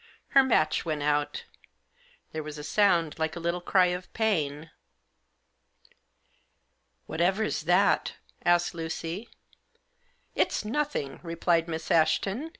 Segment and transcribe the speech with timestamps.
[0.29, 1.43] Her match went out.
[2.31, 4.71] There was a sound like a little cry of pain."
[7.05, 8.13] Whatever's that?"
[8.53, 9.29] asked Lucy."
[10.35, 12.49] It's nothing," replied Miss Ashton.